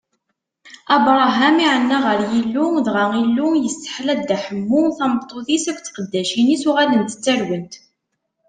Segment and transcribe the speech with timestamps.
[0.95, 7.73] Abṛaham iɛenna ɣer Yillu, dɣa Illu yesseḥla Dda Ḥemmu, tameṭṭut-is akked tqeddacin-is: uɣalent ttarwent.